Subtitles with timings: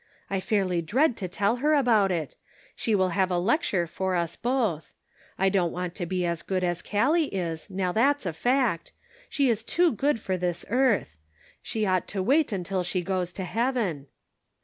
[0.31, 2.35] I fairly dread to tell her about it;
[2.75, 4.93] she will have a lecture for us both.
[5.37, 8.93] I don't want to be as good as Callie is, now that's a fact;
[9.29, 11.17] she is too good for this earth;
[11.61, 14.07] she ought to wait until she gets to heaven.